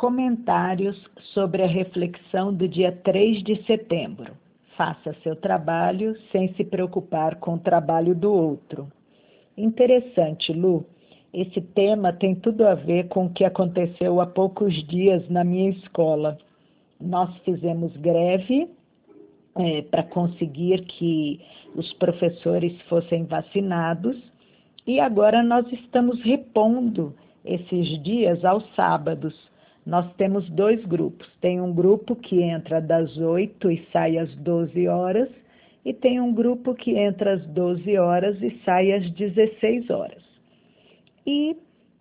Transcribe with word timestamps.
Comentários 0.00 0.98
sobre 1.34 1.62
a 1.62 1.66
reflexão 1.66 2.54
do 2.54 2.66
dia 2.66 2.90
3 2.90 3.42
de 3.42 3.62
setembro. 3.64 4.32
Faça 4.74 5.14
seu 5.22 5.36
trabalho 5.36 6.16
sem 6.32 6.54
se 6.54 6.64
preocupar 6.64 7.34
com 7.34 7.56
o 7.56 7.58
trabalho 7.58 8.14
do 8.14 8.32
outro. 8.32 8.90
Interessante, 9.58 10.54
Lu. 10.54 10.86
Esse 11.34 11.60
tema 11.60 12.14
tem 12.14 12.34
tudo 12.34 12.66
a 12.66 12.74
ver 12.74 13.08
com 13.08 13.26
o 13.26 13.30
que 13.30 13.44
aconteceu 13.44 14.22
há 14.22 14.26
poucos 14.26 14.72
dias 14.86 15.28
na 15.28 15.44
minha 15.44 15.68
escola. 15.68 16.38
Nós 16.98 17.36
fizemos 17.44 17.94
greve 17.98 18.70
é, 19.54 19.82
para 19.82 20.04
conseguir 20.04 20.80
que 20.86 21.42
os 21.74 21.92
professores 21.92 22.72
fossem 22.88 23.26
vacinados 23.26 24.16
e 24.86 24.98
agora 24.98 25.42
nós 25.42 25.70
estamos 25.70 26.18
repondo 26.22 27.14
esses 27.44 28.02
dias 28.02 28.42
aos 28.46 28.64
sábados 28.74 29.49
nós 29.86 30.12
temos 30.14 30.48
dois 30.50 30.84
grupos. 30.84 31.28
Tem 31.40 31.60
um 31.60 31.72
grupo 31.72 32.14
que 32.14 32.42
entra 32.42 32.80
das 32.80 33.16
8 33.16 33.70
e 33.70 33.86
sai 33.92 34.18
às 34.18 34.34
12 34.36 34.86
horas, 34.88 35.28
e 35.84 35.94
tem 35.94 36.20
um 36.20 36.32
grupo 36.32 36.74
que 36.74 36.96
entra 36.96 37.34
às 37.34 37.46
12 37.46 37.96
horas 37.96 38.40
e 38.42 38.50
sai 38.64 38.92
às 38.92 39.10
16 39.10 39.88
horas. 39.88 40.22
E 41.26 41.56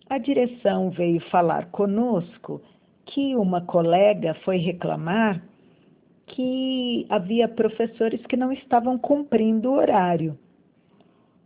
a 0.09 0.17
direção 0.17 0.89
veio 0.89 1.21
falar 1.29 1.67
conosco 1.67 2.61
que 3.05 3.35
uma 3.35 3.61
colega 3.61 4.33
foi 4.43 4.57
reclamar 4.57 5.41
que 6.27 7.05
havia 7.09 7.47
professores 7.47 8.23
que 8.27 8.37
não 8.37 8.51
estavam 8.51 8.97
cumprindo 8.97 9.69
o 9.69 9.75
horário. 9.75 10.37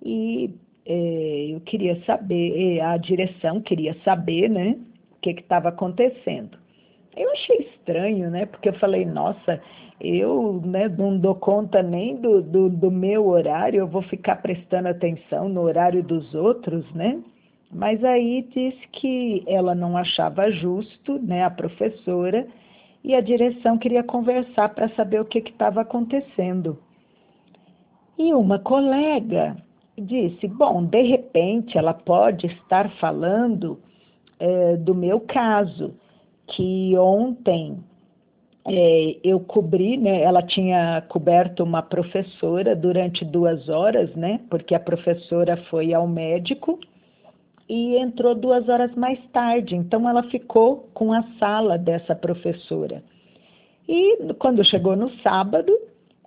E 0.04 0.54
eh, 0.86 1.48
eu 1.52 1.62
queria 1.62 2.04
saber, 2.06 2.82
a 2.82 2.98
direção 2.98 3.62
queria 3.62 3.96
saber, 4.04 4.50
né? 4.50 4.78
Que 5.32 5.42
estava 5.42 5.70
acontecendo. 5.70 6.58
Eu 7.16 7.32
achei 7.32 7.58
estranho, 7.58 8.30
né? 8.30 8.46
Porque 8.46 8.70
eu 8.70 8.74
falei, 8.80 9.06
nossa, 9.06 9.62
eu 10.02 10.62
né, 10.66 10.90
não 10.90 11.18
dou 11.18 11.36
conta 11.36 11.82
nem 11.82 12.16
do, 12.18 12.42
do, 12.42 12.70
do, 12.70 12.92
meu 12.92 13.28
horário, 13.28 13.80
eu 13.80 13.88
vou 13.88 14.02
ficar 14.02 14.38
prestando 14.38 14.90
atenção 14.90 15.48
no 15.48 15.62
horário 15.62 16.04
dos 16.04 16.34
outros, 16.34 16.92
né? 16.94 17.22
Mas 17.72 18.04
aí 18.04 18.48
disse 18.54 18.88
que 18.92 19.44
ela 19.48 19.74
não 19.74 19.96
achava 19.96 20.52
justo, 20.52 21.20
né, 21.20 21.44
a 21.44 21.50
professora, 21.50 22.48
e 23.04 23.16
a 23.16 23.22
direção 23.22 23.78
queria 23.78 24.04
conversar 24.04 24.70
para 24.70 24.90
saber 24.90 25.20
o 25.22 25.26
que 25.26 25.40
estava 25.40 25.82
acontecendo. 25.82 26.78
E 28.18 28.34
uma 28.34 28.60
colega 28.60 29.58
disse: 29.98 30.48
bom, 30.48 30.84
de 30.84 31.02
repente 31.02 31.78
ela 31.78 31.94
pode 31.94 32.48
estar 32.48 32.90
falando 32.98 33.80
é, 34.44 34.76
do 34.76 34.94
meu 34.94 35.22
caso, 35.22 35.96
que 36.48 36.98
ontem 36.98 37.78
é, 38.68 39.16
eu 39.24 39.40
cobri, 39.40 39.96
né? 39.96 40.22
Ela 40.22 40.42
tinha 40.44 41.02
coberto 41.08 41.64
uma 41.64 41.82
professora 41.82 42.76
durante 42.76 43.24
duas 43.24 43.70
horas, 43.70 44.14
né? 44.18 44.42
Porque 44.50 44.76
a 44.76 44.80
professora 44.82 45.56
foi 45.70 45.94
ao 45.94 46.06
médico 46.06 46.78
e 47.70 47.96
entrou 47.96 48.36
duas 48.36 48.68
horas 48.68 48.94
mais 48.96 49.18
tarde. 49.32 49.78
Então 49.78 50.10
ela 50.10 50.24
ficou 50.24 50.90
com 50.94 51.14
a 51.14 51.24
sala 51.40 51.78
dessa 51.78 52.14
professora. 52.14 53.02
E 53.88 54.34
quando 54.40 54.62
chegou 54.66 54.98
no 54.98 55.10
sábado, 55.22 55.72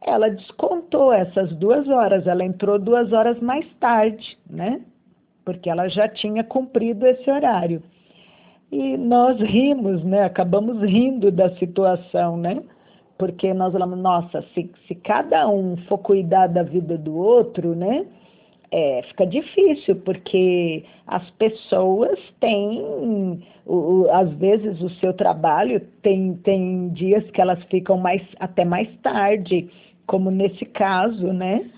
ela 0.00 0.31
descontou 0.31 1.12
essas 1.12 1.55
duas 1.56 1.87
horas. 1.87 2.27
Ela 2.27 2.47
entrou 2.47 2.78
duas 2.78 3.12
horas 3.12 3.39
mais 3.41 3.67
tarde, 3.78 4.39
né? 4.48 4.81
Porque 5.44 5.69
ela 5.69 5.87
já 5.89 6.09
tinha 6.09 6.42
cumprido 6.42 7.06
esse 7.06 7.31
horário. 7.31 7.83
E 8.70 8.97
nós 8.97 9.41
rimos, 9.41 10.03
né? 10.05 10.25
Acabamos 10.25 10.83
rindo 10.83 11.31
da 11.31 11.50
situação, 11.56 12.36
né? 12.36 12.62
Porque 13.19 13.55
nós 13.55 13.72
falamos, 13.72 13.98
nossa, 13.98 14.45
se, 14.55 14.70
se 14.86 14.95
cada 14.95 15.48
um 15.48 15.77
for 15.89 15.98
cuidar 15.98 16.48
da 16.48 16.62
vida 16.62 16.98
do 16.98 17.16
outro, 17.16 17.75
né? 17.75 18.06
É, 18.71 19.03
fica 19.09 19.25
difícil, 19.25 19.97
porque 19.97 20.84
as 21.06 21.31
pessoas 21.32 22.19
têm, 22.41 22.81
o, 23.65 23.75
o, 23.75 24.10
às 24.10 24.31
vezes, 24.32 24.83
o 24.83 24.91
seu 24.91 25.15
trabalho 25.15 25.81
tem, 26.03 26.34
tem 26.34 26.88
dias 26.88 27.25
que 27.31 27.41
elas 27.41 27.62
ficam 27.71 27.97
mais, 27.97 28.22
até 28.41 28.65
mais 28.65 28.88
tarde, 29.03 29.71
como 30.06 30.31
nesse 30.31 30.65
caso, 30.65 31.33
né? 31.33 31.71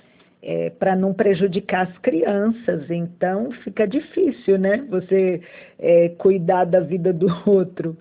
É, 0.42 0.70
para 0.70 0.94
não 0.94 1.12
prejudicar 1.12 1.88
as 1.88 1.98
crianças. 1.98 2.90
Então 2.90 3.50
fica 3.64 3.86
difícil, 3.86 4.58
né? 4.58 4.84
Você 4.90 5.40
é, 5.78 6.10
cuidar 6.18 6.64
da 6.64 6.80
vida 6.80 7.12
do 7.12 7.28
outro. 7.46 7.96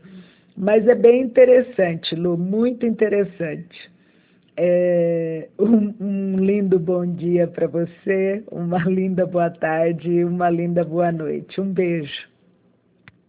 Mas 0.56 0.88
é 0.88 0.96
bem 0.96 1.22
interessante, 1.22 2.16
Lu, 2.16 2.36
muito 2.38 2.86
interessante. 2.86 3.92
É, 4.60 5.50
um, 5.60 5.94
um 6.02 6.38
lindo 6.38 6.80
bom 6.80 7.06
dia 7.06 7.48
para 7.48 7.68
você, 7.68 8.44
uma 8.52 8.80
linda 8.90 9.24
boa 9.24 9.52
tarde 9.52 10.24
uma 10.24 10.50
linda 10.50 10.84
boa 10.84 11.12
noite. 11.12 11.62
Um 11.62 11.72
beijo. 11.72 12.37